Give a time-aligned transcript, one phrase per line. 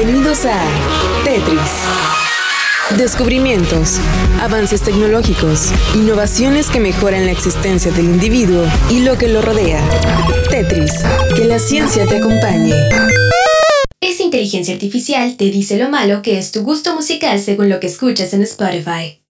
[0.00, 0.62] Bienvenidos a
[1.24, 1.72] Tetris.
[2.96, 3.98] Descubrimientos,
[4.40, 9.82] avances tecnológicos, innovaciones que mejoran la existencia del individuo y lo que lo rodea.
[10.50, 10.92] Tetris,
[11.34, 12.74] que la ciencia te acompañe.
[14.00, 17.88] Esa inteligencia artificial te dice lo malo que es tu gusto musical según lo que
[17.88, 19.20] escuchas en Spotify.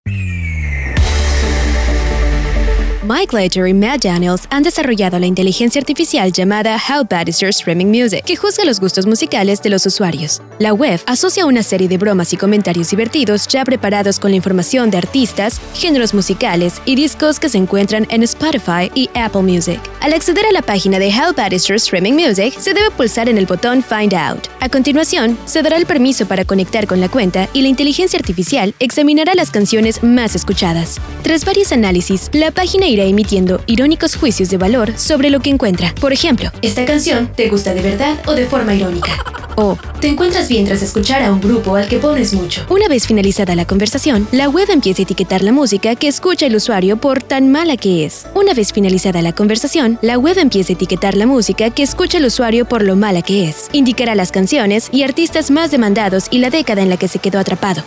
[3.08, 7.48] Mike Ledger y Matt Daniels han desarrollado la inteligencia artificial llamada How Bad Is Your
[7.48, 10.42] Streaming Music, que juzga los gustos musicales de los usuarios.
[10.58, 14.90] La web asocia una serie de bromas y comentarios divertidos ya preparados con la información
[14.90, 19.80] de artistas, géneros musicales y discos que se encuentran en Spotify y Apple Music.
[20.00, 23.30] Al acceder a la página de How Bad Is Your Streaming Music, se debe pulsar
[23.30, 24.48] en el botón Find Out.
[24.68, 28.74] A continuación, se dará el permiso para conectar con la cuenta y la inteligencia artificial
[28.80, 31.00] examinará las canciones más escuchadas.
[31.22, 35.94] Tras varios análisis, la página irá emitiendo irónicos juicios de valor sobre lo que encuentra.
[35.98, 39.37] Por ejemplo, ¿esta canción te gusta de verdad o de forma irónica?
[39.60, 42.64] O te encuentras bien tras escuchar a un grupo al que pones mucho.
[42.70, 46.54] Una vez finalizada la conversación, la web empieza a etiquetar la música que escucha el
[46.54, 48.26] usuario por tan mala que es.
[48.34, 52.26] Una vez finalizada la conversación, la web empieza a etiquetar la música que escucha el
[52.26, 53.68] usuario por lo mala que es.
[53.72, 57.40] Indicará las canciones y artistas más demandados y la década en la que se quedó
[57.40, 57.82] atrapado.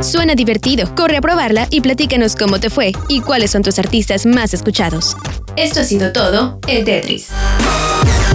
[0.00, 0.94] Suena divertido.
[0.94, 5.16] Corre a probarla y platícanos cómo te fue y cuáles son tus artistas más escuchados.
[5.56, 7.30] Esto ha sido todo en Tetris.